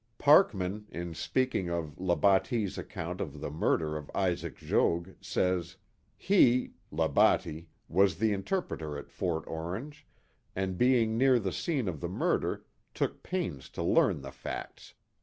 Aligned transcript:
Parkman, 0.17 0.87
in 0.89 1.13
speaking 1.13 1.69
of 1.69 1.99
Labatie's 1.99 2.75
account 2.79 3.21
of 3.21 3.39
the 3.39 3.51
murder 3.51 3.95
of 3.95 4.09
Isaac 4.15 4.57
Jogues, 4.57 5.13
says: 5.23 5.77
He 6.17 6.73
(Labatie) 6.91 7.67
was 7.87 8.17
the 8.17 8.33
interpreter 8.33 8.97
at 8.97 9.11
Fort 9.11 9.43
Orange, 9.45 10.07
and 10.55 10.75
being 10.75 11.19
near 11.19 11.37
the 11.37 11.51
scene 11.51 11.87
of 11.87 12.01
the 12.01 12.09
murder, 12.09 12.65
took 12.95 13.21
pains 13.21 13.69
to 13.69 13.83
learn 13.83 14.21
the 14.21 14.31
facts.'' 14.31 14.95